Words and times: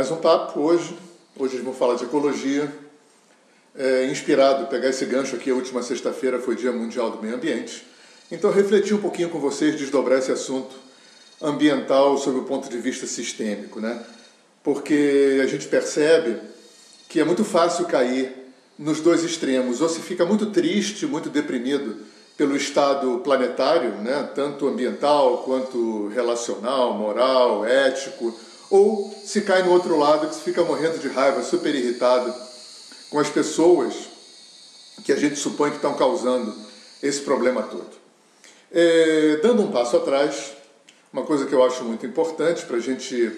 Mais 0.00 0.10
um 0.10 0.16
papo 0.16 0.60
hoje. 0.60 0.96
Hoje 1.38 1.58
vamos 1.58 1.78
falar 1.78 1.94
de 1.94 2.04
ecologia. 2.04 2.72
É, 3.76 4.06
inspirado, 4.06 4.66
pegar 4.68 4.88
esse 4.88 5.04
gancho 5.04 5.36
aqui, 5.36 5.50
a 5.50 5.54
última 5.54 5.82
sexta-feira 5.82 6.38
foi 6.38 6.56
Dia 6.56 6.72
Mundial 6.72 7.10
do 7.10 7.20
Meio 7.20 7.34
Ambiente. 7.34 7.86
Então, 8.32 8.50
refletir 8.50 8.94
um 8.94 8.98
pouquinho 9.02 9.28
com 9.28 9.38
vocês, 9.38 9.76
desdobrar 9.76 10.18
esse 10.18 10.32
assunto 10.32 10.74
ambiental 11.38 12.16
sob 12.16 12.38
o 12.38 12.44
ponto 12.44 12.70
de 12.70 12.78
vista 12.78 13.06
sistêmico, 13.06 13.78
né? 13.78 14.02
Porque 14.64 15.38
a 15.42 15.46
gente 15.46 15.68
percebe 15.68 16.38
que 17.06 17.20
é 17.20 17.24
muito 17.24 17.44
fácil 17.44 17.84
cair 17.84 18.32
nos 18.78 19.02
dois 19.02 19.22
extremos, 19.22 19.82
ou 19.82 19.88
se 19.90 20.00
fica 20.00 20.24
muito 20.24 20.46
triste, 20.46 21.04
muito 21.04 21.28
deprimido 21.28 21.98
pelo 22.38 22.56
estado 22.56 23.18
planetário, 23.18 23.90
né, 23.96 24.30
tanto 24.34 24.66
ambiental 24.66 25.42
quanto 25.44 26.08
relacional, 26.08 26.94
moral, 26.94 27.66
ético, 27.66 28.34
ou 28.70 29.12
se 29.24 29.40
cai 29.42 29.62
no 29.62 29.72
outro 29.72 29.98
lado 29.98 30.28
que 30.28 30.34
se 30.34 30.42
fica 30.42 30.64
morrendo 30.64 30.98
de 30.98 31.08
raiva, 31.08 31.42
super 31.42 31.74
irritado 31.74 32.32
com 33.10 33.18
as 33.18 33.28
pessoas 33.28 34.08
que 35.04 35.12
a 35.12 35.16
gente 35.16 35.36
supõe 35.36 35.70
que 35.70 35.76
estão 35.76 35.94
causando 35.94 36.54
esse 37.02 37.20
problema 37.22 37.62
todo. 37.62 37.90
É, 38.70 39.40
dando 39.42 39.62
um 39.62 39.72
passo 39.72 39.96
atrás, 39.96 40.52
uma 41.12 41.24
coisa 41.24 41.46
que 41.46 41.52
eu 41.52 41.64
acho 41.64 41.82
muito 41.84 42.06
importante 42.06 42.64
para 42.64 42.76
a 42.76 42.80
gente 42.80 43.36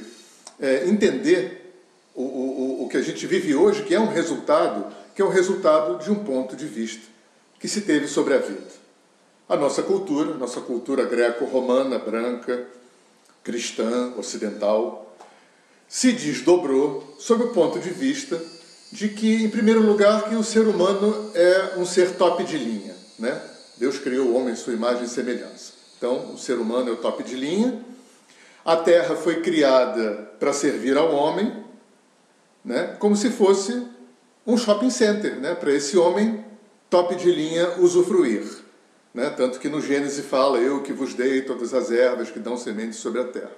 é, 0.60 0.86
entender 0.86 1.74
o, 2.14 2.22
o, 2.22 2.84
o 2.84 2.88
que 2.88 2.98
a 2.98 3.02
gente 3.02 3.27
vive 3.27 3.55
hoje, 3.55 3.84
que 3.84 3.94
é 3.94 4.00
um 4.00 4.08
resultado, 4.08 4.94
que 5.14 5.22
é 5.22 5.25
um 5.25 5.30
resultado 5.30 6.03
de 6.05 6.10
um 6.10 6.22
ponto 6.22 6.55
de 6.55 6.66
vista 6.66 7.06
que 7.58 7.69
se 7.69 7.83
teve 7.83 8.06
sobre 8.08 8.34
a 8.34 8.38
vida. 8.38 8.83
A 9.48 9.56
nossa 9.56 9.83
cultura, 9.83 10.34
nossa 10.34 10.60
cultura 10.60 11.05
greco-romana, 11.05 11.98
branca, 11.98 12.66
cristã, 13.42 14.12
ocidental, 14.16 15.11
se 15.92 16.10
desdobrou 16.10 17.16
sob 17.18 17.44
o 17.44 17.48
ponto 17.48 17.78
de 17.78 17.90
vista 17.90 18.42
de 18.90 19.10
que, 19.10 19.44
em 19.44 19.50
primeiro 19.50 19.82
lugar, 19.82 20.26
que 20.26 20.34
o 20.34 20.42
ser 20.42 20.66
humano 20.66 21.30
é 21.34 21.74
um 21.76 21.84
ser 21.84 22.12
top 22.12 22.42
de 22.44 22.56
linha, 22.56 22.96
né? 23.18 23.38
Deus 23.76 23.98
criou 23.98 24.28
o 24.28 24.34
homem 24.34 24.54
em 24.54 24.56
sua 24.56 24.72
imagem 24.72 25.04
e 25.04 25.08
semelhança. 25.08 25.74
Então, 25.98 26.32
o 26.32 26.38
ser 26.38 26.54
humano 26.54 26.88
é 26.88 26.92
o 26.92 26.96
top 26.96 27.22
de 27.22 27.34
linha. 27.34 27.84
A 28.64 28.74
Terra 28.74 29.16
foi 29.16 29.42
criada 29.42 30.32
para 30.40 30.54
servir 30.54 30.96
ao 30.96 31.14
homem, 31.14 31.62
né? 32.64 32.96
como 32.98 33.14
se 33.14 33.28
fosse 33.28 33.86
um 34.46 34.56
shopping 34.56 34.88
center, 34.88 35.38
né? 35.40 35.54
para 35.54 35.74
esse 35.74 35.98
homem 35.98 36.42
top 36.88 37.14
de 37.16 37.30
linha 37.30 37.80
usufruir. 37.80 38.46
Né? 39.12 39.28
Tanto 39.28 39.60
que 39.60 39.68
no 39.68 39.82
Gênesis 39.82 40.24
fala, 40.24 40.56
eu 40.56 40.82
que 40.82 40.94
vos 40.94 41.12
dei 41.12 41.42
todas 41.42 41.74
as 41.74 41.90
ervas 41.90 42.30
que 42.30 42.38
dão 42.38 42.56
sementes 42.56 42.98
sobre 42.98 43.20
a 43.20 43.24
terra. 43.24 43.52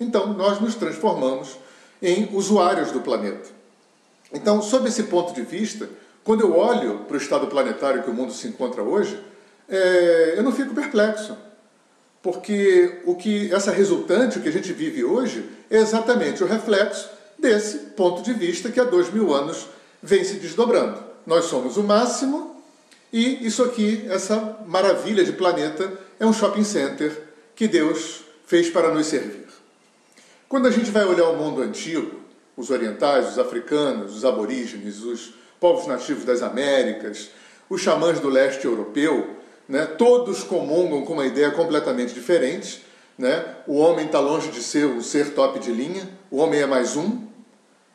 Então, 0.00 0.32
nós 0.32 0.60
nos 0.60 0.74
transformamos 0.74 1.56
em 2.02 2.28
usuários 2.32 2.92
do 2.92 3.00
planeta. 3.00 3.48
Então, 4.32 4.60
sob 4.60 4.88
esse 4.88 5.04
ponto 5.04 5.32
de 5.32 5.42
vista, 5.42 5.88
quando 6.22 6.42
eu 6.42 6.56
olho 6.56 7.00
para 7.00 7.14
o 7.14 7.20
estado 7.20 7.46
planetário 7.46 8.02
que 8.02 8.10
o 8.10 8.14
mundo 8.14 8.32
se 8.32 8.46
encontra 8.46 8.82
hoje, 8.82 9.18
é, 9.68 10.34
eu 10.36 10.42
não 10.42 10.52
fico 10.52 10.74
perplexo. 10.74 11.36
Porque 12.22 13.00
o 13.06 13.14
que 13.14 13.52
essa 13.52 13.70
resultante, 13.70 14.38
o 14.38 14.42
que 14.42 14.48
a 14.48 14.52
gente 14.52 14.72
vive 14.72 15.04
hoje, 15.04 15.48
é 15.70 15.78
exatamente 15.78 16.42
o 16.42 16.46
reflexo 16.46 17.08
desse 17.38 17.78
ponto 17.96 18.22
de 18.22 18.32
vista 18.32 18.70
que 18.70 18.80
há 18.80 18.84
dois 18.84 19.12
mil 19.12 19.32
anos 19.32 19.68
vem 20.02 20.24
se 20.24 20.34
desdobrando. 20.34 21.02
Nós 21.26 21.46
somos 21.46 21.76
o 21.76 21.82
máximo 21.82 22.62
e 23.12 23.46
isso 23.46 23.62
aqui, 23.62 24.04
essa 24.10 24.58
maravilha 24.66 25.24
de 25.24 25.32
planeta, 25.32 25.90
é 26.20 26.26
um 26.26 26.32
shopping 26.32 26.64
center 26.64 27.16
que 27.54 27.66
Deus 27.66 28.22
fez 28.46 28.68
para 28.68 28.92
nos 28.92 29.06
servir. 29.06 29.47
Quando 30.48 30.66
a 30.66 30.70
gente 30.70 30.90
vai 30.90 31.04
olhar 31.04 31.28
o 31.28 31.36
mundo 31.36 31.60
antigo, 31.60 32.20
os 32.56 32.70
orientais, 32.70 33.28
os 33.28 33.38
africanos, 33.38 34.16
os 34.16 34.24
aborígenes, 34.24 35.02
os 35.02 35.34
povos 35.60 35.86
nativos 35.86 36.24
das 36.24 36.40
Américas, 36.40 37.30
os 37.68 37.82
xamãs 37.82 38.18
do 38.18 38.30
leste 38.30 38.64
europeu, 38.64 39.36
né, 39.68 39.84
todos 39.84 40.42
comungam 40.42 41.04
com 41.04 41.12
uma 41.12 41.26
ideia 41.26 41.50
completamente 41.50 42.14
diferente. 42.14 42.82
Né? 43.18 43.56
O 43.66 43.76
homem 43.76 44.06
está 44.06 44.20
longe 44.20 44.50
de 44.50 44.62
ser 44.62 44.86
o 44.86 45.02
ser 45.02 45.34
top 45.34 45.58
de 45.58 45.70
linha, 45.70 46.08
o 46.30 46.38
homem 46.38 46.62
é 46.62 46.66
mais 46.66 46.96
um, 46.96 47.26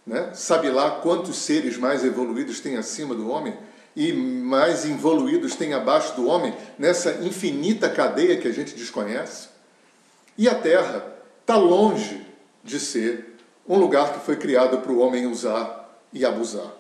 né? 0.06 0.32
Sabe 0.34 0.70
lá 0.70 0.92
quantos 0.92 1.38
seres 1.38 1.78
mais 1.78 2.04
evoluídos 2.04 2.60
tem 2.60 2.76
acima 2.76 3.16
do 3.16 3.30
homem 3.30 3.58
e 3.96 4.12
mais 4.12 4.86
evoluídos 4.86 5.56
tem 5.56 5.74
abaixo 5.74 6.14
do 6.16 6.28
homem 6.28 6.54
nessa 6.78 7.24
infinita 7.26 7.90
cadeia 7.90 8.38
que 8.38 8.48
a 8.48 8.52
gente 8.52 8.76
desconhece? 8.76 9.48
E 10.38 10.50
a 10.50 10.56
Terra 10.56 11.06
está 11.42 11.56
longe 11.56 12.33
de 12.64 12.80
ser 12.80 13.36
um 13.68 13.78
lugar 13.78 14.14
que 14.14 14.26
foi 14.26 14.36
criado 14.36 14.80
para 14.80 14.92
o 14.92 15.00
homem 15.00 15.26
usar 15.26 16.00
e 16.12 16.26
abusar. 16.26 16.72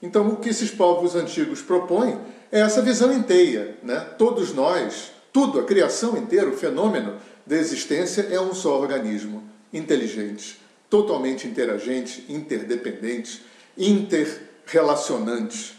Então, 0.00 0.28
o 0.28 0.36
que 0.36 0.48
esses 0.48 0.70
povos 0.70 1.16
antigos 1.16 1.60
propõem 1.60 2.18
é 2.52 2.60
essa 2.60 2.80
visão 2.80 3.12
inteira. 3.12 3.76
Né? 3.82 3.98
Todos 4.16 4.54
nós, 4.54 5.10
tudo, 5.32 5.58
a 5.58 5.64
criação 5.64 6.16
inteira, 6.16 6.48
o 6.48 6.56
fenômeno 6.56 7.16
da 7.44 7.56
existência 7.56 8.28
é 8.30 8.40
um 8.40 8.54
só 8.54 8.80
organismo 8.80 9.42
inteligente, 9.72 10.60
totalmente 10.88 11.48
interagente, 11.48 12.24
interdependente, 12.28 13.44
interrelacionante. 13.76 15.76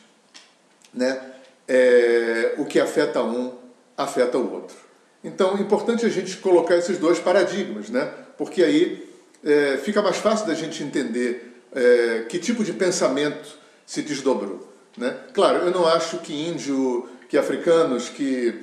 Né? 0.93 1.21
É, 1.67 2.55
o 2.57 2.65
que 2.65 2.79
afeta 2.79 3.23
um 3.23 3.53
afeta 3.95 4.37
o 4.37 4.53
outro. 4.53 4.75
Então, 5.23 5.57
é 5.57 5.61
importante 5.61 6.05
a 6.05 6.09
gente 6.09 6.37
colocar 6.37 6.77
esses 6.77 6.97
dois 6.97 7.19
paradigmas, 7.19 7.89
né? 7.89 8.11
porque 8.37 8.63
aí 8.63 9.08
é, 9.43 9.77
fica 9.77 10.01
mais 10.01 10.17
fácil 10.17 10.47
da 10.47 10.53
gente 10.53 10.83
entender 10.83 11.61
é, 11.73 12.25
que 12.27 12.39
tipo 12.39 12.63
de 12.63 12.73
pensamento 12.73 13.57
se 13.85 14.01
desdobrou. 14.01 14.67
Né? 14.97 15.15
Claro, 15.33 15.59
eu 15.59 15.71
não 15.71 15.87
acho 15.87 16.17
que 16.19 16.33
índio, 16.33 17.07
que 17.27 17.37
africanos, 17.37 18.09
que 18.09 18.61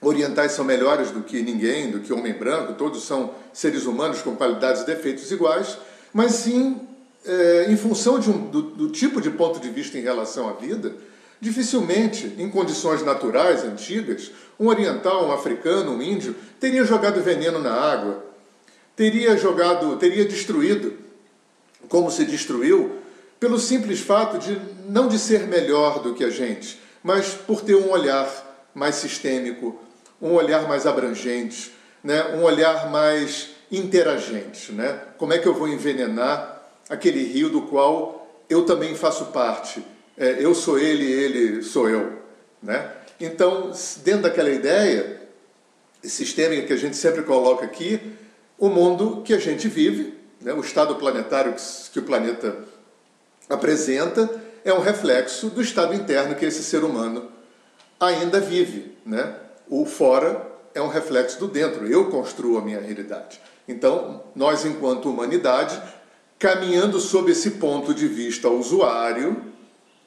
orientais 0.00 0.52
são 0.52 0.64
melhores 0.64 1.10
do 1.10 1.22
que 1.22 1.42
ninguém, 1.42 1.90
do 1.90 2.00
que 2.00 2.12
homem 2.12 2.32
branco, 2.32 2.72
todos 2.74 3.04
são 3.04 3.34
seres 3.52 3.84
humanos 3.84 4.22
com 4.22 4.34
qualidades 4.34 4.82
e 4.82 4.86
defeitos 4.86 5.30
iguais, 5.30 5.76
mas 6.12 6.32
sim, 6.32 6.80
é, 7.24 7.66
em 7.68 7.76
função 7.76 8.14
um, 8.14 8.50
do, 8.50 8.62
do 8.62 8.88
tipo 8.88 9.20
de 9.20 9.30
ponto 9.30 9.60
de 9.60 9.68
vista 9.68 9.98
em 9.98 10.00
relação 10.00 10.48
à 10.48 10.54
vida, 10.54 10.94
dificilmente, 11.40 12.34
em 12.38 12.48
condições 12.48 13.02
naturais 13.02 13.64
antigas, 13.64 14.30
um 14.58 14.68
oriental, 14.68 15.28
um 15.28 15.32
africano, 15.32 15.92
um 15.92 16.02
índio 16.02 16.34
teria 16.58 16.84
jogado 16.84 17.20
veneno 17.22 17.58
na 17.58 17.72
água, 17.72 18.29
teria 19.00 19.34
jogado, 19.34 19.96
teria 19.96 20.26
destruído, 20.26 20.92
como 21.88 22.10
se 22.10 22.22
destruiu, 22.26 22.98
pelo 23.40 23.58
simples 23.58 24.00
fato 24.00 24.36
de 24.36 24.60
não 24.90 25.08
de 25.08 25.18
ser 25.18 25.46
melhor 25.46 26.02
do 26.02 26.12
que 26.12 26.22
a 26.22 26.28
gente, 26.28 26.78
mas 27.02 27.30
por 27.30 27.62
ter 27.62 27.74
um 27.76 27.88
olhar 27.88 28.68
mais 28.74 28.96
sistêmico, 28.96 29.80
um 30.20 30.34
olhar 30.34 30.68
mais 30.68 30.86
abrangente, 30.86 31.72
né? 32.04 32.36
um 32.36 32.42
olhar 32.42 32.90
mais 32.90 33.52
interagente. 33.72 34.70
Né? 34.70 35.00
Como 35.16 35.32
é 35.32 35.38
que 35.38 35.48
eu 35.48 35.54
vou 35.54 35.66
envenenar 35.66 36.62
aquele 36.86 37.24
rio 37.24 37.48
do 37.48 37.62
qual 37.62 38.30
eu 38.50 38.66
também 38.66 38.94
faço 38.94 39.24
parte? 39.32 39.82
É, 40.14 40.44
eu 40.44 40.54
sou 40.54 40.78
ele, 40.78 41.10
ele 41.10 41.62
sou 41.62 41.88
eu. 41.88 42.18
Né? 42.62 42.92
Então, 43.18 43.72
dentro 44.04 44.24
daquela 44.24 44.50
ideia 44.50 45.22
sistêmica 46.02 46.66
que 46.66 46.72
a 46.74 46.76
gente 46.76 46.98
sempre 46.98 47.22
coloca 47.22 47.64
aqui, 47.64 47.98
o 48.60 48.68
mundo 48.68 49.22
que 49.24 49.32
a 49.32 49.38
gente 49.38 49.66
vive, 49.66 50.14
né? 50.38 50.52
o 50.52 50.60
estado 50.60 50.94
planetário 50.96 51.54
que, 51.90 51.98
o 51.98 52.02
planeta 52.02 52.58
apresenta, 53.48 54.28
é 54.62 54.72
um 54.72 54.80
reflexo 54.80 55.48
do 55.48 55.62
estado 55.62 55.94
interno 55.94 56.34
que 56.34 56.44
esse 56.44 56.62
ser 56.62 56.84
humano 56.84 57.32
ainda 57.98 58.38
vive. 58.38 58.94
Né? 59.04 59.34
O 59.66 59.86
fora 59.86 60.46
é 60.74 60.82
um 60.82 60.88
reflexo 60.88 61.40
do 61.40 61.48
dentro, 61.48 61.86
eu 61.86 62.10
construo 62.10 62.58
a 62.58 62.60
minha 62.60 62.80
realidade. 62.80 63.40
Então, 63.66 64.24
nós, 64.36 64.66
enquanto 64.66 65.08
humanidade, 65.08 65.80
caminhando 66.38 67.00
sob 67.00 67.32
esse 67.32 67.52
ponto 67.52 67.94
de 67.94 68.06
vista 68.06 68.48
usuário, 68.48 69.42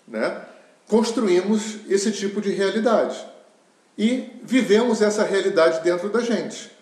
né, 0.07 0.42
construímos 0.88 1.77
esse 1.89 2.12
tipo 2.12 2.39
de 2.39 2.51
realidade. 2.51 3.18
E 3.98 4.31
vivemos 4.44 5.01
essa 5.01 5.24
realidade 5.24 5.83
dentro 5.83 6.10
da 6.10 6.19
gente. 6.19 6.73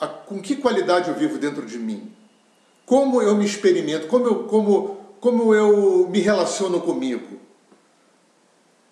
A, 0.00 0.08
com 0.08 0.40
que 0.40 0.56
qualidade 0.56 1.10
eu 1.10 1.14
vivo 1.14 1.38
dentro 1.38 1.66
de 1.66 1.78
mim? 1.78 2.10
Como 2.86 3.20
eu 3.20 3.36
me 3.36 3.44
experimento? 3.44 4.06
Como 4.06 4.26
eu, 4.26 4.44
como, 4.44 4.98
como 5.20 5.54
eu 5.54 6.08
me 6.08 6.20
relaciono 6.20 6.80
comigo? 6.80 7.38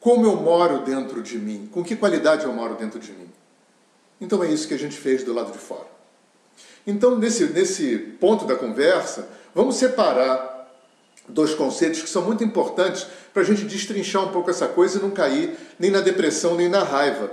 Como 0.00 0.25
eu 0.26 0.37
moro 0.37 0.81
dentro 0.81 1.22
de 1.22 1.38
mim? 1.38 1.69
Com 1.72 1.82
que 1.82 1.96
qualidade 1.96 2.44
eu 2.44 2.52
moro 2.52 2.75
dentro 2.75 3.00
de 3.00 3.10
mim? 3.12 3.28
Então 4.20 4.43
é 4.44 4.50
isso 4.50 4.69
que 4.69 4.75
a 4.75 4.78
gente 4.78 4.96
fez 4.96 5.25
do 5.25 5.32
lado 5.32 5.50
de 5.52 5.58
fora. 5.58 5.87
Então, 6.87 7.16
nesse, 7.16 7.44
nesse 7.46 7.99
ponto 8.20 8.44
da 8.46 8.56
conversa, 8.56 9.28
vamos 9.55 9.76
separar 9.76 10.72
dois 11.28 11.55
conceitos 11.55 12.00
que 12.00 12.08
são 12.08 12.22
muito 12.22 12.43
importantes 12.43 13.06
para 13.32 13.43
a 13.43 13.44
gente 13.44 13.64
destrinchar 13.64 14.25
um 14.25 14.32
pouco 14.32 14.50
essa 14.50 14.66
coisa 14.66 14.99
e 14.99 15.02
não 15.02 15.10
cair 15.10 15.56
nem 15.78 15.90
na 15.90 16.00
depressão 16.00 16.55
nem 16.55 16.69
na 16.69 16.82
raiva. 16.82 17.31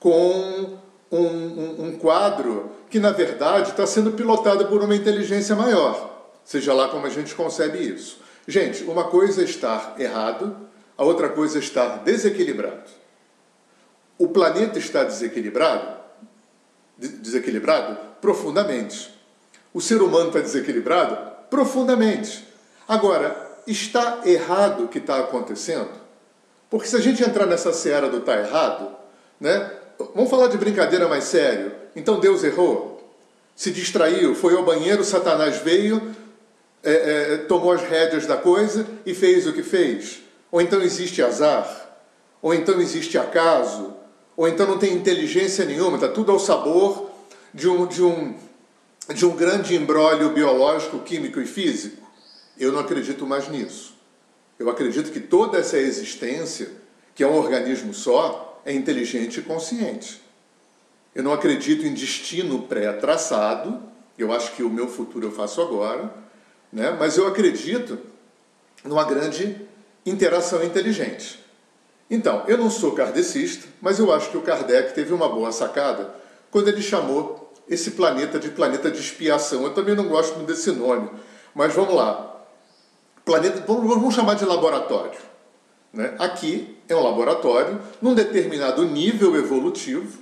Com 0.00 0.78
um, 1.18 1.26
um, 1.26 1.86
um 1.86 1.98
quadro 1.98 2.70
que, 2.90 2.98
na 2.98 3.10
verdade, 3.10 3.70
está 3.70 3.86
sendo 3.86 4.12
pilotado 4.12 4.66
por 4.66 4.82
uma 4.82 4.94
inteligência 4.94 5.54
maior. 5.54 6.30
seja 6.44 6.74
lá 6.74 6.88
como 6.88 7.06
a 7.06 7.10
gente 7.10 7.34
concebe 7.34 7.78
isso. 7.78 8.18
Gente, 8.46 8.84
uma 8.84 9.04
coisa 9.04 9.42
é 9.42 9.44
estar 9.44 9.94
errado, 9.98 10.56
a 10.96 11.04
outra 11.04 11.28
coisa 11.28 11.58
é 11.58 11.60
estar 11.60 11.98
desequilibrado. 11.98 12.90
O 14.18 14.28
planeta 14.28 14.78
está 14.78 15.04
desequilibrado? 15.04 15.96
Desequilibrado? 16.98 17.98
Profundamente. 18.20 19.12
O 19.72 19.80
ser 19.80 20.02
humano 20.02 20.28
está 20.28 20.40
desequilibrado? 20.40 21.16
Profundamente. 21.48 22.46
Agora, 22.86 23.60
está 23.66 24.20
errado 24.24 24.84
o 24.84 24.88
que 24.88 24.98
está 24.98 25.18
acontecendo? 25.18 25.90
Porque 26.68 26.86
se 26.86 26.96
a 26.96 27.00
gente 27.00 27.22
entrar 27.22 27.46
nessa 27.46 27.72
seara 27.72 28.08
do 28.08 28.18
está 28.18 28.38
errado, 28.38 28.94
né? 29.40 29.70
Vamos 29.98 30.30
falar 30.30 30.48
de 30.48 30.58
brincadeira 30.58 31.08
mais 31.08 31.24
sério. 31.24 31.72
Então 31.94 32.18
Deus 32.18 32.42
errou? 32.42 32.94
Se 33.54 33.70
distraiu, 33.70 34.34
foi 34.34 34.54
ao 34.56 34.64
banheiro, 34.64 35.04
Satanás 35.04 35.58
veio, 35.58 36.14
é, 36.82 36.92
é, 36.92 37.36
tomou 37.38 37.72
as 37.72 37.82
rédeas 37.82 38.26
da 38.26 38.36
coisa 38.36 38.86
e 39.06 39.14
fez 39.14 39.46
o 39.46 39.52
que 39.52 39.62
fez. 39.62 40.22
Ou 40.50 40.60
então 40.60 40.82
existe 40.82 41.22
azar, 41.22 41.98
ou 42.42 42.52
então 42.52 42.80
existe 42.80 43.16
acaso, 43.16 43.94
ou 44.36 44.48
então 44.48 44.66
não 44.66 44.78
tem 44.78 44.92
inteligência 44.92 45.64
nenhuma, 45.64 45.96
está 45.96 46.08
tudo 46.08 46.32
ao 46.32 46.38
sabor 46.38 47.10
de 47.52 47.68
um, 47.68 47.86
de 47.86 48.02
um, 48.02 48.34
de 49.14 49.24
um 49.24 49.36
grande 49.36 49.76
embrólio 49.76 50.30
biológico, 50.30 50.98
químico 51.00 51.40
e 51.40 51.46
físico. 51.46 52.02
Eu 52.58 52.72
não 52.72 52.80
acredito 52.80 53.26
mais 53.26 53.48
nisso. 53.48 53.94
Eu 54.58 54.68
acredito 54.68 55.12
que 55.12 55.20
toda 55.20 55.58
essa 55.58 55.78
existência, 55.78 56.70
que 57.14 57.22
é 57.22 57.26
um 57.26 57.36
organismo 57.36 57.94
só, 57.94 58.53
é 58.64 58.72
inteligente 58.72 59.40
e 59.40 59.42
consciente. 59.42 60.22
Eu 61.14 61.22
não 61.22 61.32
acredito 61.32 61.86
em 61.86 61.94
destino 61.94 62.62
pré-traçado, 62.62 63.82
eu 64.18 64.32
acho 64.32 64.52
que 64.52 64.62
o 64.62 64.70
meu 64.70 64.88
futuro 64.88 65.26
eu 65.26 65.32
faço 65.32 65.60
agora, 65.60 66.12
né? 66.72 66.96
mas 66.98 67.16
eu 67.16 67.26
acredito 67.26 67.98
numa 68.84 69.04
grande 69.04 69.56
interação 70.04 70.62
inteligente. 70.62 71.42
Então, 72.10 72.44
eu 72.46 72.58
não 72.58 72.68
sou 72.68 72.92
kardecista, 72.92 73.66
mas 73.80 73.98
eu 73.98 74.12
acho 74.12 74.30
que 74.30 74.36
o 74.36 74.42
Kardec 74.42 74.94
teve 74.94 75.12
uma 75.12 75.28
boa 75.28 75.50
sacada 75.50 76.14
quando 76.50 76.68
ele 76.68 76.82
chamou 76.82 77.52
esse 77.68 77.92
planeta 77.92 78.38
de 78.38 78.50
planeta 78.50 78.90
de 78.90 79.00
expiação. 79.00 79.62
Eu 79.62 79.72
também 79.72 79.94
não 79.94 80.06
gosto 80.06 80.34
muito 80.36 80.48
desse 80.48 80.70
nome, 80.70 81.10
mas 81.54 81.72
vamos 81.72 81.94
lá 81.94 82.34
planeta, 83.24 83.64
vamos 83.66 84.14
chamar 84.14 84.34
de 84.34 84.44
laboratório. 84.44 85.18
Né? 85.94 86.12
Aqui 86.18 86.76
é 86.88 86.94
um 86.94 87.02
laboratório 87.02 87.80
num 88.02 88.14
determinado 88.14 88.84
nível 88.84 89.36
evolutivo, 89.36 90.18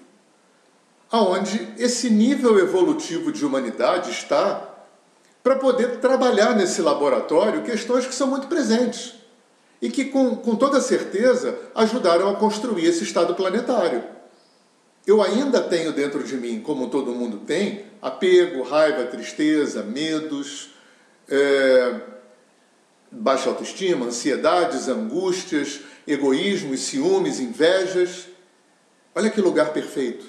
aonde 1.11 1.67
esse 1.79 2.11
nível 2.11 2.59
evolutivo 2.59 3.33
de 3.33 3.45
humanidade 3.45 4.11
está 4.11 4.69
para 5.43 5.57
poder 5.57 5.99
trabalhar 5.99 6.55
nesse 6.55 6.81
laboratório 6.83 7.63
questões 7.63 8.07
que 8.07 8.15
são 8.15 8.29
muito 8.29 8.47
presentes 8.47 9.15
e 9.81 9.91
que, 9.91 10.05
com, 10.05 10.37
com 10.37 10.55
toda 10.55 10.81
certeza, 10.81 11.59
ajudaram 11.75 12.29
a 12.31 12.37
construir 12.37 12.87
esse 12.87 13.03
estado 13.03 13.35
planetário. 13.35 14.05
Eu 15.05 15.21
ainda 15.21 15.61
tenho 15.61 15.93
dentro 15.93 16.23
de 16.23 16.37
mim, 16.37 16.61
como 16.61 16.89
todo 16.89 17.11
mundo 17.11 17.39
tem, 17.39 17.87
apego, 18.01 18.63
raiva, 18.63 19.05
tristeza, 19.07 19.83
medos, 19.83 20.71
é, 21.29 22.01
baixa 23.13 23.51
autoestima, 23.51 24.07
ansiedades, 24.07 24.89
angústias, 24.89 25.81
egoísmos, 26.07 26.81
ciúmes, 26.81 27.39
invejas. 27.39 28.29
Olha 29.15 29.31
que 29.31 29.41
lugar 29.41 29.73
perfeito 29.73 30.25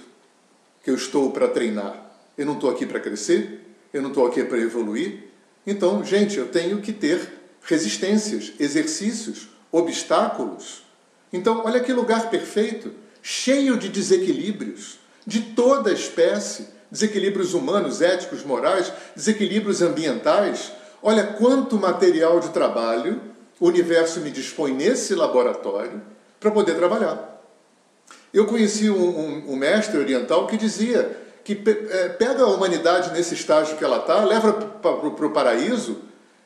que 0.83 0.91
eu 0.91 0.95
estou 0.95 1.31
para 1.31 1.47
treinar. 1.47 2.11
Eu 2.37 2.45
não 2.45 2.55
estou 2.55 2.69
aqui 2.69 2.85
para 2.85 2.99
crescer, 2.99 3.61
eu 3.93 4.01
não 4.01 4.09
estou 4.09 4.27
aqui 4.27 4.43
para 4.43 4.57
evoluir. 4.57 5.29
Então, 5.65 6.03
gente, 6.03 6.37
eu 6.37 6.47
tenho 6.49 6.81
que 6.81 6.91
ter 6.91 7.41
resistências, 7.61 8.51
exercícios, 8.59 9.47
obstáculos. 9.71 10.83
Então, 11.31 11.63
olha 11.65 11.79
que 11.79 11.93
lugar 11.93 12.29
perfeito, 12.29 12.93
cheio 13.21 13.77
de 13.77 13.87
desequilíbrios 13.87 14.99
de 15.25 15.39
toda 15.41 15.93
espécie, 15.93 16.67
desequilíbrios 16.91 17.53
humanos, 17.53 18.01
éticos, 18.01 18.43
morais, 18.43 18.91
desequilíbrios 19.15 19.81
ambientais, 19.81 20.71
Olha 21.03 21.27
quanto 21.27 21.77
material 21.77 22.39
de 22.39 22.49
trabalho 22.49 23.21
o 23.59 23.67
universo 23.67 24.21
me 24.21 24.31
dispõe 24.31 24.73
nesse 24.73 25.13
laboratório 25.13 26.01
para 26.39 26.49
poder 26.49 26.75
trabalhar. 26.75 27.41
Eu 28.33 28.47
conheci 28.47 28.89
um, 28.89 28.95
um, 28.95 29.51
um, 29.51 29.55
mestre 29.55 29.97
oriental 29.97 30.47
que 30.47 30.57
dizia 30.57 31.17
que 31.43 31.61
é, 31.89 32.09
pega 32.09 32.43
a 32.43 32.47
humanidade 32.47 33.11
nesse 33.11 33.33
estágio 33.33 33.77
que 33.77 33.83
ela 33.83 33.97
está, 33.97 34.23
leva 34.23 34.53
para 34.53 34.91
o 34.91 35.31
paraíso, 35.31 35.99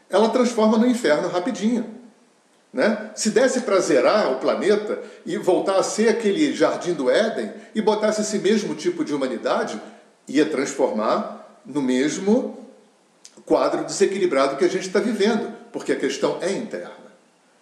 ela 0.10 0.30
transforma 0.30 0.78
no 0.78 0.88
inferno 0.88 1.28
rapidinho. 1.30 1.86
Né? 2.74 3.12
Se 3.16 3.30
desse 3.30 3.62
para 3.62 3.80
zerar 3.80 4.32
o 4.32 4.40
planeta 4.40 5.00
e 5.26 5.38
voltar 5.38 5.78
a 5.78 5.84
ser 5.84 6.10
aquele 6.10 6.54
jardim 6.54 6.94
do 6.94 7.10
Éden 7.10 7.52
e 7.74 7.82
botasse 7.82 8.22
esse 8.22 8.40
mesmo 8.40 8.76
tipo 8.76 9.06
de 9.06 9.14
humanidade, 9.14 9.80
ia 10.28 10.46
transformar 10.46 11.62
no 11.66 11.82
mesmo 11.82 12.67
quadro 13.46 13.86
desequilibrado 13.86 14.58
que 14.58 14.66
a 14.66 14.70
gente 14.70 14.88
está 14.88 15.00
vivendo, 15.00 15.54
porque 15.72 15.92
a 15.92 15.96
questão 15.96 16.38
é 16.42 16.52
interna. 16.52 16.92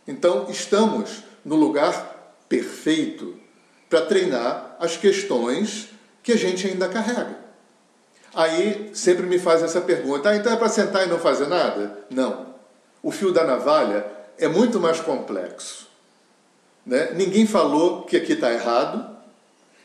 Então, 0.07 0.47
estamos 0.49 1.23
no 1.43 1.55
lugar 1.55 2.33
perfeito 2.47 3.35
para 3.89 4.01
treinar 4.01 4.75
as 4.79 4.97
questões 4.97 5.89
que 6.21 6.31
a 6.31 6.37
gente 6.37 6.67
ainda 6.67 6.89
carrega. 6.89 7.37
Aí 8.33 8.91
sempre 8.93 9.25
me 9.25 9.39
faz 9.39 9.63
essa 9.63 9.79
pergunta: 9.79 10.29
ah, 10.29 10.35
então 10.35 10.51
é 10.51 10.55
para 10.55 10.69
sentar 10.69 11.05
e 11.05 11.09
não 11.09 11.17
fazer 11.17 11.47
nada? 11.47 11.99
Não. 12.09 12.53
O 13.01 13.11
fio 13.11 13.31
da 13.31 13.43
navalha 13.43 14.05
é 14.37 14.47
muito 14.47 14.79
mais 14.79 14.99
complexo. 14.99 15.87
Né? 16.85 17.11
Ninguém 17.13 17.47
falou 17.47 18.03
que 18.03 18.17
aqui 18.17 18.33
está 18.33 18.51
errado, 18.51 19.15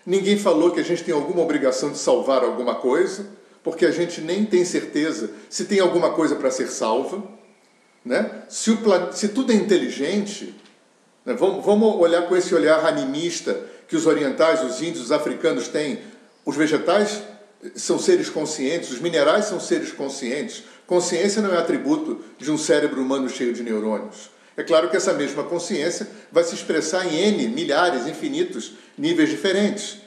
ninguém 0.05 0.39
falou 0.39 0.73
que 0.73 0.81
a 0.81 0.85
gente 0.85 1.05
tem 1.05 1.15
alguma 1.15 1.43
obrigação 1.43 1.93
de 1.93 1.99
salvar 1.99 2.43
alguma 2.43 2.75
coisa 2.75 3.27
porque 3.63 3.85
a 3.85 3.91
gente 3.91 4.21
nem 4.21 4.45
tem 4.45 4.65
certeza 4.65 5.31
se 5.49 5.65
tem 5.65 5.81
alguma 5.81 6.13
coisa 6.13 6.35
para 6.37 6.51
ser 6.51 6.69
salva. 6.69 7.23
Né? 8.05 8.31
Se, 8.49 8.71
o, 8.71 8.79
se 9.13 9.29
tudo 9.29 9.53
é 9.53 9.55
inteligente, 9.55 10.55
né? 11.25 11.35
vamos, 11.35 11.65
vamos 11.65 11.97
olhar 11.97 12.27
com 12.29 12.37
esse 12.37 12.55
olhar 12.55 12.87
animista 12.87 13.61
que 13.87 13.97
os 13.97 14.07
orientais, 14.07 14.63
os 14.63 14.81
índios, 14.81 15.05
os 15.05 15.13
africanos 15.13 15.69
têm. 15.69 15.99
Os 16.45 16.57
vegetais 16.57 17.23
são 17.75 17.99
seres 17.99 18.31
conscientes, 18.31 18.91
os 18.91 19.01
minerais 19.01 19.45
são 19.47 19.61
seres 19.61 19.93
conscientes. 19.93 20.63
Consciência 20.87 21.43
não 21.43 21.55
é 21.55 21.59
atributo 21.59 22.25
de 22.39 22.51
um 22.51 22.57
cérebro 22.57 23.03
humano 23.03 23.29
cheio 23.29 23.53
de 23.53 23.63
neurônios. 23.63 24.31
É 24.57 24.63
claro 24.63 24.89
que 24.89 24.97
essa 24.97 25.13
mesma 25.13 25.45
consciência 25.45 26.09
vai 26.33 26.45
se 26.45 26.55
expressar 26.55 27.07
em 27.07 27.17
N, 27.17 27.49
milhares, 27.49 28.07
infinitos 28.07 28.73
níveis 28.97 29.29
diferentes. 29.29 29.99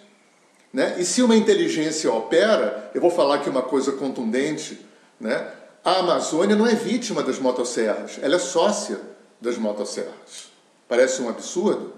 Né? 0.73 0.95
E 0.97 1.05
se 1.05 1.21
uma 1.21 1.35
inteligência 1.35 2.11
opera, 2.11 2.89
eu 2.95 2.99
vou 2.99 3.11
falar 3.11 3.35
aqui 3.35 3.49
uma 3.49 3.61
coisa 3.61 3.91
contundente, 3.91 4.83
né? 5.19 5.47
a 5.85 5.99
Amazônia 5.99 6.55
não 6.55 6.65
é 6.65 6.73
vítima 6.73 7.21
das 7.21 7.37
motosserras, 7.37 8.17
ela 8.21 8.35
é 8.35 8.39
sócia 8.39 8.99
das 9.39 9.55
motosserras. 9.57 10.51
Parece 10.87 11.21
um 11.21 11.29
absurdo? 11.29 11.93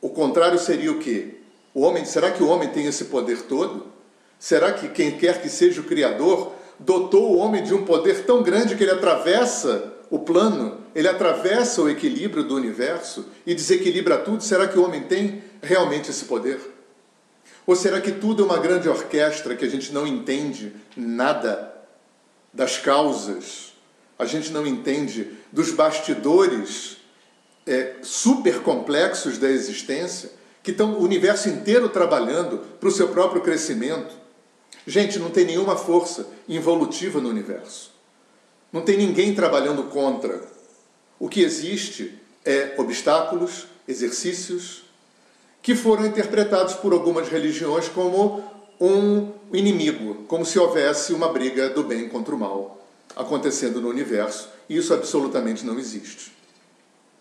O 0.00 0.08
contrário 0.08 0.58
seria 0.58 0.90
o 0.90 0.98
quê? 0.98 1.34
O 1.74 1.82
homem, 1.82 2.04
será 2.06 2.30
que 2.30 2.42
o 2.42 2.48
homem 2.48 2.70
tem 2.70 2.86
esse 2.86 3.06
poder 3.06 3.42
todo? 3.42 3.86
Será 4.38 4.72
que 4.72 4.88
quem 4.88 5.18
quer 5.18 5.42
que 5.42 5.48
seja 5.48 5.80
o 5.80 5.84
Criador 5.84 6.52
dotou 6.78 7.32
o 7.32 7.36
homem 7.36 7.62
de 7.62 7.74
um 7.74 7.84
poder 7.84 8.24
tão 8.24 8.42
grande 8.42 8.74
que 8.74 8.82
ele 8.82 8.90
atravessa 8.90 9.92
o 10.10 10.18
plano, 10.18 10.78
ele 10.94 11.08
atravessa 11.08 11.80
o 11.82 11.88
equilíbrio 11.88 12.42
do 12.42 12.56
universo 12.56 13.26
e 13.46 13.54
desequilibra 13.54 14.18
tudo? 14.18 14.42
Será 14.42 14.66
que 14.66 14.78
o 14.78 14.84
homem 14.84 15.02
tem 15.02 15.42
realmente 15.62 16.10
esse 16.10 16.24
poder? 16.24 16.58
Ou 17.66 17.76
será 17.76 18.00
que 18.00 18.12
tudo 18.12 18.42
é 18.42 18.46
uma 18.46 18.58
grande 18.58 18.88
orquestra 18.88 19.54
que 19.54 19.64
a 19.64 19.68
gente 19.68 19.92
não 19.92 20.06
entende 20.06 20.74
nada 20.96 21.72
das 22.52 22.78
causas? 22.78 23.72
A 24.18 24.24
gente 24.24 24.50
não 24.50 24.66
entende 24.66 25.30
dos 25.52 25.70
bastidores 25.70 26.96
é, 27.66 27.96
super 28.02 28.60
complexos 28.60 29.38
da 29.38 29.48
existência, 29.48 30.30
que 30.62 30.70
estão 30.70 30.94
o 30.94 31.02
universo 31.02 31.48
inteiro 31.48 31.88
trabalhando 31.88 32.58
para 32.78 32.88
o 32.88 32.92
seu 32.92 33.08
próprio 33.08 33.42
crescimento? 33.42 34.14
Gente, 34.86 35.18
não 35.18 35.30
tem 35.30 35.44
nenhuma 35.44 35.76
força 35.76 36.26
involutiva 36.48 37.20
no 37.20 37.28
universo. 37.28 37.92
Não 38.72 38.82
tem 38.82 38.96
ninguém 38.96 39.34
trabalhando 39.34 39.84
contra. 39.84 40.42
O 41.18 41.28
que 41.28 41.42
existe 41.42 42.18
é 42.44 42.74
obstáculos, 42.78 43.66
exercícios, 43.86 44.84
que 45.62 45.74
foram 45.76 46.04
interpretados 46.04 46.74
por 46.74 46.92
algumas 46.92 47.28
religiões 47.28 47.88
como 47.88 48.42
um 48.80 49.30
inimigo, 49.52 50.24
como 50.26 50.44
se 50.44 50.58
houvesse 50.58 51.12
uma 51.12 51.28
briga 51.28 51.70
do 51.70 51.84
bem 51.84 52.08
contra 52.08 52.34
o 52.34 52.38
mal 52.38 52.82
acontecendo 53.14 53.80
no 53.80 53.88
universo. 53.88 54.48
E 54.68 54.76
isso 54.76 54.92
absolutamente 54.92 55.64
não 55.64 55.78
existe. 55.78 56.32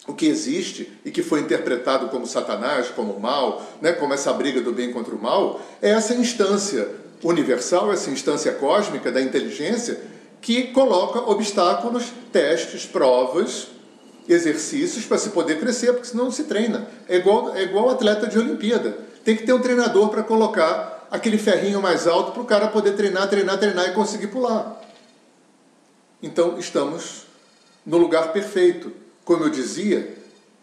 O 0.07 0.13
que 0.13 0.25
existe 0.25 0.91
e 1.05 1.11
que 1.11 1.21
foi 1.21 1.41
interpretado 1.41 2.07
como 2.07 2.25
Satanás, 2.25 2.87
como 2.89 3.19
mal, 3.19 3.63
né, 3.79 3.91
como 3.91 4.13
essa 4.13 4.33
briga 4.33 4.59
do 4.59 4.71
bem 4.71 4.91
contra 4.91 5.13
o 5.13 5.21
mal, 5.21 5.61
é 5.81 5.91
essa 5.91 6.15
instância 6.15 6.89
universal, 7.23 7.93
essa 7.93 8.09
instância 8.09 8.51
cósmica 8.53 9.11
da 9.11 9.21
inteligência 9.21 10.01
que 10.41 10.69
coloca 10.69 11.19
obstáculos, 11.19 12.05
testes, 12.31 12.83
provas, 12.85 13.67
exercícios 14.27 15.05
para 15.05 15.17
se 15.17 15.29
poder 15.29 15.59
crescer, 15.59 15.93
porque 15.93 16.07
senão 16.07 16.25
não 16.25 16.31
se 16.31 16.43
treina. 16.43 16.87
É 17.07 17.17
igual, 17.17 17.55
é 17.55 17.63
igual 17.63 17.89
atleta 17.89 18.27
de 18.27 18.37
Olimpíada. 18.37 18.97
Tem 19.23 19.35
que 19.35 19.45
ter 19.45 19.53
um 19.53 19.61
treinador 19.61 20.09
para 20.09 20.23
colocar 20.23 21.07
aquele 21.11 21.37
ferrinho 21.37 21.81
mais 21.81 22.07
alto 22.07 22.31
para 22.31 22.41
o 22.41 22.45
cara 22.45 22.67
poder 22.67 22.95
treinar, 22.95 23.29
treinar, 23.29 23.59
treinar 23.59 23.89
e 23.89 23.93
conseguir 23.93 24.27
pular. 24.27 24.81
Então 26.21 26.57
estamos 26.57 27.23
no 27.85 27.97
lugar 27.97 28.31
perfeito. 28.31 28.91
Como 29.25 29.43
eu 29.43 29.49
dizia, 29.49 30.15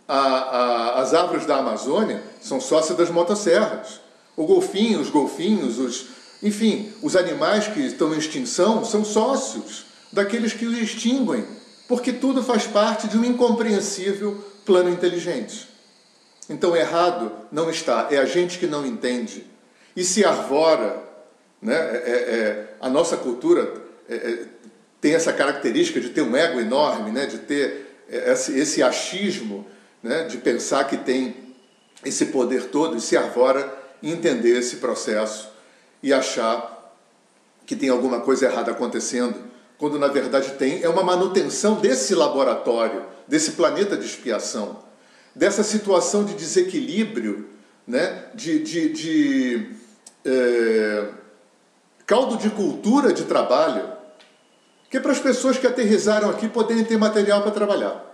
a, 0.07 0.17
a, 0.17 1.01
as 1.03 1.13
árvores 1.15 1.47
da 1.47 1.59
Amazônia 1.59 2.23
são 2.41 2.61
sócias 2.61 2.97
das 2.97 3.11
motosserras. 3.11 4.01
O 4.37 4.47
golfinho, 4.47 5.01
os 5.01 5.11
golfinhos, 5.11 5.79
os, 5.79 6.07
enfim, 6.43 6.93
os 7.03 7.15
animais 7.17 7.67
que 7.67 7.81
estão 7.81 8.15
em 8.15 8.19
extinção 8.19 8.85
são 8.85 9.05
sócios 9.05 9.85
daqueles 10.13 10.53
que 10.53 10.65
os 10.65 10.79
extinguem, 10.79 11.45
porque 11.89 12.13
tudo 12.13 12.43
faz 12.43 12.67
parte 12.67 13.09
de 13.09 13.17
um 13.17 13.25
incompreensível 13.25 14.45
plano 14.67 14.91
inteligente. 14.91 15.67
Então, 16.49 16.77
errado 16.77 17.33
não 17.51 17.71
está, 17.71 18.09
é 18.11 18.19
a 18.19 18.27
gente 18.27 18.59
que 18.59 18.67
não 18.67 18.87
entende. 18.87 19.45
E 19.97 20.05
se 20.05 20.25
arvora, 20.25 21.03
né, 21.61 21.75
é, 21.75 21.77
é, 21.77 22.13
é 22.13 22.75
a 22.81 22.89
nossa 22.89 23.17
cultura 23.17 23.73
é, 24.09 24.15
é, 24.15 24.45
tem 25.01 25.15
essa 25.15 25.33
característica 25.33 26.01
de 26.01 26.11
ter 26.11 26.23
um 26.23 26.37
ego 26.37 26.61
enorme, 26.61 27.11
né, 27.11 27.27
de 27.27 27.39
ter 27.39 28.05
é, 28.11 28.33
esse, 28.33 28.59
esse 28.59 28.83
achismo, 28.83 29.67
né, 30.03 30.25
de 30.25 30.37
pensar 30.39 30.85
que 30.85 30.97
tem 30.97 31.37
esse 32.05 32.27
poder 32.27 32.67
todo 32.67 32.97
e 32.97 33.01
se 33.01 33.17
arvora 33.17 33.77
entender 34.03 34.59
esse 34.59 34.77
processo 34.77 35.51
e 36.03 36.13
achar 36.13 36.95
que 37.67 37.75
tem 37.75 37.89
alguma 37.89 38.21
coisa 38.21 38.47
errada 38.47 38.71
acontecendo, 38.71 39.48
quando 39.79 39.99
na 39.99 40.09
verdade 40.09 40.53
tem, 40.55 40.83
é 40.83 40.89
uma 40.89 41.05
manutenção 41.05 41.77
desse 41.77 42.15
laboratório, 42.15 43.05
desse 43.29 43.53
planeta 43.53 43.97
de 43.97 44.05
expiação, 44.05 44.81
dessa 45.35 45.63
situação 45.63 46.25
de 46.25 46.35
desequilíbrio, 46.35 47.49
né, 47.87 48.25
de, 48.35 48.59
de, 48.59 48.93
de 48.93 49.71
é, 50.25 51.09
caldo 52.05 52.37
de 52.37 52.51
cultura 52.51 53.13
de 53.13 53.25
trabalho, 53.25 53.97
que 54.91 54.97
é 54.97 55.01
para 55.01 55.13
as 55.13 55.21
pessoas 55.21 55.57
que 55.57 55.67
aterrizaram 55.67 56.29
aqui 56.29 56.49
poderem 56.49 56.85
ter 56.85 56.99
material 56.99 57.43
para 57.43 57.53
trabalhar. 57.53 58.05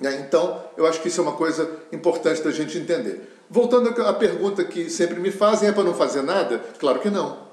Né? 0.00 0.24
Então, 0.26 0.64
eu 0.76 0.86
acho 0.86 1.02
que 1.02 1.08
isso 1.08 1.20
é 1.20 1.24
uma 1.24 1.36
coisa 1.36 1.68
importante 1.92 2.42
da 2.42 2.50
gente 2.50 2.78
entender. 2.78 3.40
Voltando 3.50 3.88
à 4.02 4.12
pergunta 4.12 4.64
que 4.64 4.88
sempre 4.88 5.20
me 5.20 5.30
fazem, 5.30 5.68
é 5.68 5.72
para 5.72 5.84
não 5.84 5.94
fazer 5.94 6.22
nada? 6.22 6.58
Claro 6.78 6.98
que 7.00 7.10
não. 7.10 7.46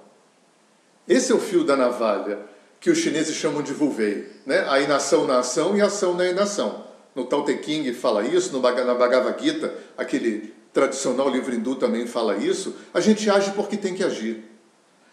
Esse 1.08 1.32
é 1.32 1.36
o 1.36 1.40
fio 1.40 1.64
da 1.64 1.76
navalha 1.76 2.53
que 2.84 2.90
os 2.90 2.98
chineses 2.98 3.34
chamam 3.38 3.62
de 3.62 3.72
Wuvei, 3.74 4.28
né? 4.46 4.66
a 4.68 4.78
inação 4.82 5.26
na 5.26 5.40
ação 5.40 5.74
e 5.78 5.80
a 5.80 5.86
ação 5.86 6.16
na 6.16 6.28
inação. 6.28 6.84
No 7.16 7.24
Tao 7.24 7.46
Te 7.46 7.58
Ching 7.64 7.94
fala 7.94 8.26
isso, 8.26 8.52
no, 8.52 8.60
na 8.62 8.94
Bhagavad 8.94 9.42
Gita, 9.42 9.74
aquele 9.98 10.54
tradicional 10.74 11.30
livro 11.30 11.56
hindu 11.56 11.78
também 11.78 12.06
fala 12.06 12.36
isso. 12.36 12.76
A 12.94 13.00
gente 13.00 13.30
age 13.30 13.52
porque 13.52 13.78
tem 13.78 13.96
que 13.96 14.04
agir. 14.04 14.44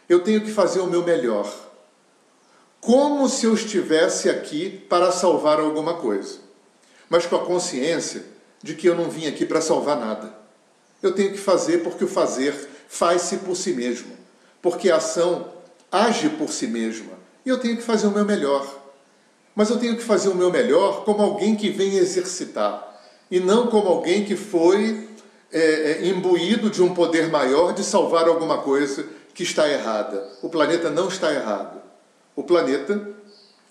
Eu 0.08 0.18
tenho 0.18 0.40
que 0.40 0.50
fazer 0.50 0.80
o 0.80 0.88
meu 0.88 1.04
melhor. 1.04 1.48
Como 2.80 3.28
se 3.28 3.46
eu 3.46 3.54
estivesse 3.54 4.28
aqui 4.28 4.84
para 4.88 5.12
salvar 5.12 5.60
alguma 5.60 5.94
coisa. 5.94 6.40
Mas 7.08 7.24
com 7.24 7.36
a 7.36 7.46
consciência 7.46 8.24
de 8.60 8.74
que 8.74 8.88
eu 8.88 8.96
não 8.96 9.08
vim 9.08 9.28
aqui 9.28 9.46
para 9.46 9.60
salvar 9.60 9.96
nada. 9.96 10.34
Eu 11.00 11.12
tenho 11.12 11.30
que 11.30 11.38
fazer 11.38 11.84
porque 11.84 12.02
o 12.02 12.08
fazer 12.08 12.52
faz-se 12.88 13.36
por 13.36 13.54
si 13.54 13.72
mesmo, 13.72 14.10
porque 14.60 14.90
a 14.90 14.96
ação 14.96 15.52
age 15.92 16.30
por 16.30 16.50
si 16.50 16.66
mesma. 16.66 17.19
E 17.44 17.48
eu 17.48 17.58
tenho 17.58 17.76
que 17.76 17.82
fazer 17.82 18.06
o 18.06 18.10
meu 18.10 18.24
melhor. 18.24 18.66
Mas 19.54 19.70
eu 19.70 19.78
tenho 19.78 19.96
que 19.96 20.02
fazer 20.02 20.28
o 20.28 20.34
meu 20.34 20.50
melhor 20.50 21.04
como 21.04 21.22
alguém 21.22 21.56
que 21.56 21.70
vem 21.70 21.96
exercitar, 21.96 22.86
e 23.30 23.38
não 23.40 23.66
como 23.66 23.88
alguém 23.88 24.24
que 24.24 24.36
foi 24.36 25.08
é, 25.52 25.60
é, 25.60 26.06
imbuído 26.06 26.70
de 26.70 26.82
um 26.82 26.94
poder 26.94 27.28
maior 27.28 27.72
de 27.72 27.82
salvar 27.82 28.28
alguma 28.28 28.58
coisa 28.58 29.06
que 29.34 29.42
está 29.42 29.68
errada. 29.68 30.28
O 30.42 30.48
planeta 30.48 30.90
não 30.90 31.08
está 31.08 31.32
errado. 31.32 31.80
O 32.36 32.42
planeta 32.42 33.08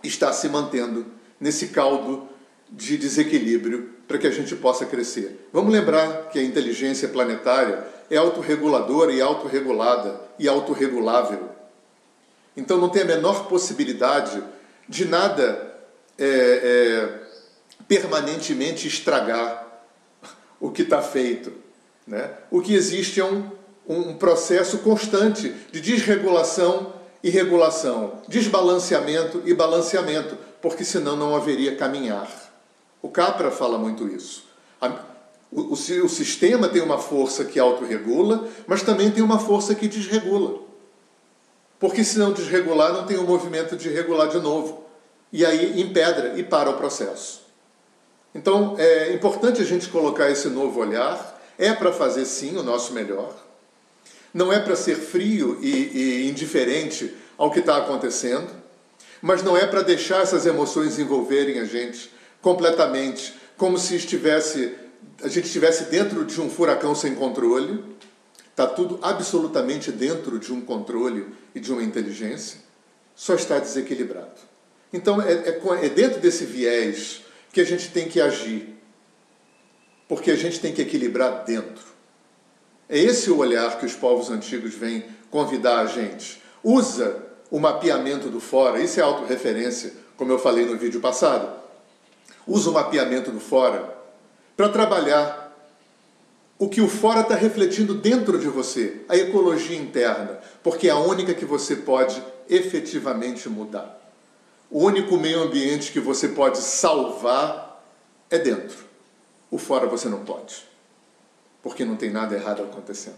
está 0.03 0.31
se 0.31 0.47
mantendo 0.49 1.05
nesse 1.39 1.67
caldo 1.67 2.27
de 2.69 2.97
desequilíbrio 2.97 3.89
para 4.07 4.17
que 4.17 4.27
a 4.27 4.31
gente 4.31 4.55
possa 4.55 4.85
crescer. 4.85 5.49
Vamos 5.51 5.71
lembrar 5.71 6.29
que 6.29 6.39
a 6.39 6.43
inteligência 6.43 7.07
planetária 7.07 7.85
é 8.09 8.17
autorreguladora 8.17 9.11
e 9.11 9.21
autorregulada 9.21 10.19
e 10.38 10.47
autorregulável. 10.47 11.49
Então 12.59 12.77
não 12.77 12.89
tem 12.89 13.03
a 13.03 13.05
menor 13.05 13.47
possibilidade 13.47 14.43
de 14.87 15.05
nada 15.05 15.73
é, 16.17 16.25
é, 16.27 17.19
permanentemente 17.87 18.85
estragar 18.85 19.65
o 20.59 20.69
que 20.69 20.81
está 20.81 21.01
feito. 21.01 21.53
Né? 22.05 22.29
O 22.51 22.61
que 22.61 22.73
existe 22.73 23.21
é 23.21 23.25
um, 23.25 23.49
um 23.87 24.17
processo 24.17 24.79
constante 24.79 25.49
de 25.71 25.79
desregulação 25.79 26.93
e 27.23 27.29
regulação, 27.29 28.21
desbalanceamento 28.27 29.41
e 29.45 29.53
balanceamento, 29.53 30.37
porque 30.61 30.83
senão 30.83 31.15
não 31.15 31.35
haveria 31.35 31.77
caminhar. 31.77 32.29
O 33.01 33.09
Capra 33.09 33.51
fala 33.51 33.77
muito 33.77 34.07
isso. 34.07 34.43
O, 35.49 35.61
o, 35.61 35.73
o 35.73 36.09
sistema 36.09 36.67
tem 36.67 36.81
uma 36.81 36.97
força 36.97 37.45
que 37.45 37.57
autorregula, 37.57 38.47
mas 38.67 38.83
também 38.83 39.09
tem 39.11 39.23
uma 39.23 39.39
força 39.39 39.73
que 39.73 39.87
desregula. 39.87 40.68
Porque 41.79 42.03
se 42.03 42.19
não 42.19 42.33
desregular, 42.33 42.91
não 42.91 43.05
tem 43.05 43.17
o 43.17 43.24
um 43.24 43.27
movimento 43.27 43.75
de 43.75 43.89
regular 43.89 44.27
de 44.27 44.39
novo. 44.39 44.83
E 45.31 45.45
aí 45.45 45.79
empedra 45.79 46.38
e 46.38 46.43
para 46.43 46.69
o 46.69 46.74
processo. 46.74 47.41
Então 48.33 48.75
é 48.77 49.13
importante 49.13 49.62
a 49.62 49.65
gente 49.65 49.88
colocar 49.89 50.29
esse 50.29 50.50
novo 50.50 50.79
olhar. 50.79 51.39
É 51.57 51.74
para 51.74 51.91
fazer 51.91 52.25
sim 52.25 52.57
o 52.57 52.63
nosso 52.63 52.93
melhor. 52.93 53.33
Não 54.33 54.51
é 54.51 54.59
para 54.59 54.75
ser 54.75 54.95
frio 54.95 55.57
e, 55.62 55.69
e 55.69 56.29
indiferente 56.29 57.15
ao 57.38 57.50
que 57.51 57.59
está 57.59 57.77
acontecendo, 57.77 58.50
mas 59.21 59.41
não 59.41 59.57
é 59.57 59.65
para 59.65 59.81
deixar 59.81 60.21
essas 60.21 60.45
emoções 60.45 61.00
envolverem 61.00 61.59
a 61.59 61.65
gente 61.65 62.12
completamente, 62.41 63.33
como 63.57 63.77
se 63.77 63.95
estivesse 63.95 64.75
a 65.24 65.27
gente 65.27 65.45
estivesse 65.45 65.86
dentro 65.86 66.24
de 66.25 66.39
um 66.39 66.50
furacão 66.50 66.95
sem 66.95 67.13
controle. 67.15 67.83
Está 68.59 68.75
tudo 68.75 68.99
absolutamente 69.01 69.89
dentro 69.89 70.37
de 70.37 70.51
um 70.51 70.59
controle 70.59 71.27
e 71.55 71.61
de 71.61 71.71
uma 71.71 71.81
inteligência. 71.81 72.59
Só 73.15 73.33
está 73.33 73.57
desequilibrado. 73.57 74.35
Então 74.91 75.21
é, 75.21 75.31
é, 75.31 75.85
é 75.85 75.89
dentro 75.89 76.19
desse 76.19 76.43
viés 76.43 77.21
que 77.53 77.61
a 77.61 77.63
gente 77.63 77.89
tem 77.91 78.09
que 78.09 78.19
agir, 78.19 78.75
porque 80.09 80.29
a 80.29 80.35
gente 80.35 80.59
tem 80.59 80.73
que 80.73 80.81
equilibrar 80.81 81.45
dentro. 81.45 81.85
É 82.89 82.99
esse 82.99 83.31
o 83.31 83.37
olhar 83.37 83.79
que 83.79 83.85
os 83.85 83.93
povos 83.93 84.29
antigos 84.29 84.73
vêm 84.73 85.05
convidar 85.31 85.79
a 85.79 85.85
gente. 85.85 86.41
Usa 86.61 87.17
o 87.49 87.59
mapeamento 87.59 88.27
do 88.27 88.41
fora, 88.41 88.81
isso 88.81 88.99
é 88.99 89.03
autorreferência, 89.03 89.93
como 90.17 90.33
eu 90.33 90.37
falei 90.37 90.65
no 90.65 90.77
vídeo 90.77 90.99
passado 90.99 91.59
usa 92.49 92.71
o 92.71 92.73
mapeamento 92.73 93.31
do 93.31 93.39
fora 93.39 93.95
para 94.57 94.69
trabalhar 94.69 95.38
o 96.59 96.67
que 96.67 96.81
o 96.81 96.89
fora 96.89 97.21
está 97.21 97.35
refletindo 97.35 97.93
dentro 97.93 98.37
de 98.37 98.49
você, 98.49 99.01
a 99.07 99.15
ecologia 99.15 99.77
interna, 99.77 100.41
porque 100.61 100.89
é 100.89 100.91
a 100.91 100.99
única 100.99 101.33
que 101.33 101.45
você 101.45 101.77
pode 101.77 102.21
efetivamente 102.49 103.47
mudar. 103.47 103.97
O 104.69 104.83
único 104.83 105.17
meio 105.17 105.41
ambiente 105.41 105.93
que 105.93 106.01
você 106.01 106.27
pode 106.27 106.57
salvar 106.57 107.81
é 108.29 108.37
dentro. 108.37 108.77
O 109.49 109.57
fora 109.57 109.87
você 109.87 110.09
não 110.09 110.25
pode, 110.25 110.67
porque 111.63 111.85
não 111.85 111.95
tem 111.95 112.11
nada 112.11 112.35
errado 112.35 112.61
acontecendo. 112.61 113.15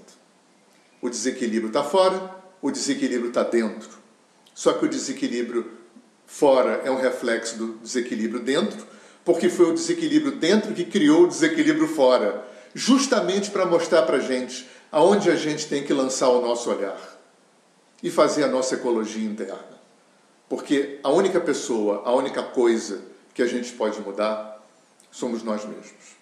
O 1.01 1.09
desequilíbrio 1.09 1.69
está 1.69 1.83
fora, 1.83 2.35
o 2.61 2.69
desequilíbrio 2.69 3.29
está 3.29 3.43
dentro. 3.43 3.89
Só 4.53 4.73
que 4.73 4.85
o 4.85 4.87
desequilíbrio 4.87 5.71
fora 6.27 6.81
é 6.85 6.91
um 6.91 7.01
reflexo 7.01 7.57
do 7.57 7.73
desequilíbrio 7.79 8.43
dentro, 8.43 8.85
porque 9.25 9.49
foi 9.49 9.71
o 9.71 9.73
desequilíbrio 9.73 10.35
dentro 10.35 10.73
que 10.73 10.85
criou 10.85 11.23
o 11.23 11.27
desequilíbrio 11.27 11.87
fora, 11.87 12.50
justamente 12.73 13.51
para 13.51 13.65
mostrar 13.65 14.03
para 14.03 14.17
a 14.17 14.21
gente 14.21 14.67
aonde 14.91 15.29
a 15.29 15.35
gente 15.35 15.67
tem 15.67 15.83
que 15.83 15.93
lançar 15.93 16.29
o 16.29 16.41
nosso 16.41 16.69
olhar 16.69 16.97
e 18.03 18.09
fazer 18.09 18.43
a 18.43 18.47
nossa 18.47 18.75
ecologia 18.75 19.23
interna. 19.23 19.79
Porque 20.49 20.99
a 21.03 21.09
única 21.09 21.39
pessoa, 21.39 22.03
a 22.05 22.11
única 22.13 22.43
coisa 22.43 23.01
que 23.33 23.41
a 23.41 23.47
gente 23.47 23.71
pode 23.73 23.99
mudar 24.01 24.61
somos 25.09 25.43
nós 25.43 25.63
mesmos. 25.63 26.15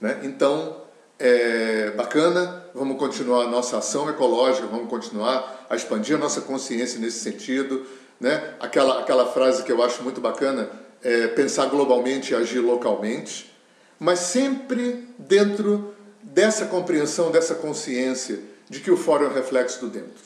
Né? 0.00 0.20
Então, 0.22 0.82
é 1.18 1.90
bacana, 1.92 2.64
vamos 2.74 2.98
continuar 2.98 3.44
a 3.44 3.48
nossa 3.48 3.78
ação 3.78 4.08
ecológica, 4.08 4.66
vamos 4.66 4.88
continuar 4.88 5.66
a 5.68 5.74
expandir 5.74 6.16
a 6.16 6.18
nossa 6.18 6.42
consciência 6.42 7.00
nesse 7.00 7.20
sentido. 7.20 7.86
Né? 8.20 8.54
Aquela, 8.60 9.00
aquela 9.00 9.26
frase 9.32 9.62
que 9.62 9.72
eu 9.72 9.82
acho 9.82 10.02
muito 10.02 10.20
bacana, 10.20 10.68
é, 11.02 11.28
pensar 11.28 11.66
globalmente 11.66 12.32
e 12.32 12.36
agir 12.36 12.60
localmente, 12.60 13.52
mas 13.98 14.20
sempre 14.20 15.08
dentro 15.18 15.94
dessa 16.22 16.66
compreensão, 16.66 17.30
dessa 17.30 17.54
consciência 17.54 18.40
de 18.68 18.80
que 18.80 18.90
o 18.90 18.96
fora 18.96 19.24
é 19.24 19.28
um 19.28 19.32
reflexo 19.32 19.80
do 19.80 19.88
dentro. 19.88 20.24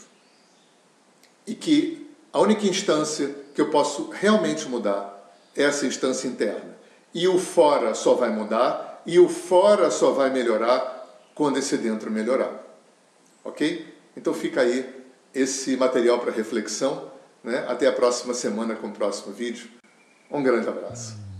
E 1.46 1.54
que 1.54 2.02
A 2.32 2.40
única 2.40 2.66
instância 2.66 3.34
que 3.54 3.60
eu 3.60 3.68
posso 3.68 4.08
realmente 4.10 4.66
mudar 4.66 5.36
é 5.54 5.64
essa 5.64 5.86
instância 5.86 6.26
interna. 6.26 6.78
E 7.12 7.28
o 7.28 7.38
fora 7.38 7.94
só 7.94 8.14
vai 8.14 8.30
mudar, 8.30 9.02
e 9.04 9.18
o 9.18 9.28
fora 9.28 9.90
só 9.90 10.12
vai 10.12 10.30
melhorar 10.30 11.30
quando 11.34 11.58
esse 11.58 11.76
dentro 11.76 12.10
melhorar. 12.10 12.64
Ok? 13.44 13.86
Então 14.16 14.32
fica 14.32 14.62
aí 14.62 14.88
esse 15.34 15.76
material 15.76 16.20
para 16.20 16.32
reflexão. 16.32 17.10
Né? 17.44 17.66
Até 17.68 17.86
a 17.86 17.92
próxima 17.92 18.32
semana 18.32 18.74
com 18.76 18.86
o 18.86 18.92
próximo 18.92 19.34
vídeo. 19.34 19.68
Um 20.30 20.42
grande 20.42 20.68
abraço. 20.68 21.31